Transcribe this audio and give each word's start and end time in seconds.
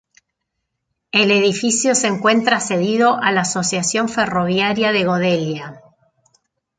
El 1.11 1.29
edificio 1.29 1.93
se 1.93 2.07
encuentra 2.07 2.59
cedido 2.59 3.19
a 3.21 3.31
la 3.31 3.41
Asociación 3.41 4.09
Ferroviaria 4.09 4.91
de 4.93 5.03
Godella. 5.03 5.79